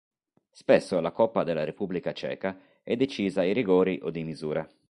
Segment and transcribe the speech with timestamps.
[0.49, 4.67] Spesso la Coppa della Repubblica Ceca è decisa ai rigori o di misura.